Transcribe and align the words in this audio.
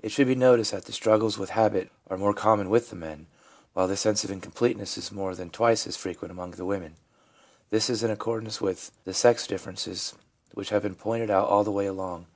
It 0.00 0.08
should 0.08 0.26
be 0.26 0.34
noticed 0.34 0.70
that 0.72 0.86
the 0.86 0.92
struggles 0.92 1.36
with 1.36 1.50
habit 1.50 1.90
are 2.08 2.16
more 2.16 2.32
common 2.32 2.70
with 2.70 2.88
the 2.88 2.96
men, 2.96 3.26
while 3.74 3.86
the 3.86 3.94
sense 3.94 4.24
of 4.24 4.30
incompleteness 4.30 4.96
is 4.96 5.12
more 5.12 5.34
than 5.34 5.50
twice 5.50 5.86
as 5.86 5.98
frequent 5.98 6.32
among 6.32 6.52
the 6.52 6.64
women. 6.64 6.96
This 7.68 7.90
is 7.90 8.02
in 8.02 8.10
accordance 8.10 8.62
with 8.62 8.90
the 9.04 9.12
sex 9.12 9.46
differ 9.46 9.72
ences 9.72 10.14
which 10.54 10.70
have 10.70 10.80
been 10.80 10.94
pointed 10.94 11.28
out 11.28 11.46
all 11.50 11.62
the 11.62 11.70
way 11.70 11.84
along. 11.84 12.26